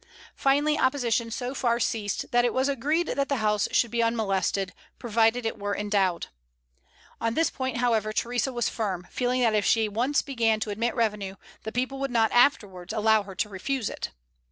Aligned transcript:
Finally, 0.35 0.79
opposition 0.79 1.29
so 1.29 1.53
far 1.53 1.79
ceased 1.79 2.31
that 2.31 2.43
it 2.43 2.55
was 2.55 2.67
agreed 2.67 3.05
that 3.09 3.29
the 3.29 3.35
house 3.35 3.67
should 3.71 3.91
be 3.91 4.01
unmolested, 4.01 4.73
provided 4.97 5.45
it 5.45 5.59
were 5.59 5.75
endowed. 5.77 6.25
On 7.19 7.35
this 7.35 7.51
point, 7.51 7.77
however, 7.77 8.11
Theresa 8.11 8.51
was 8.51 8.67
firm, 8.67 9.05
feeling 9.11 9.41
that 9.41 9.53
if 9.53 9.63
she 9.63 9.87
once 9.87 10.23
began 10.23 10.59
to 10.61 10.71
admit 10.71 10.95
revenue, 10.95 11.35
the 11.61 11.71
people 11.71 11.99
would 11.99 12.09
not 12.09 12.31
afterwards 12.31 12.93
allow 12.93 13.21
her 13.21 13.35
to 13.35 13.47
refuse 13.47 13.91
it. 13.91 14.09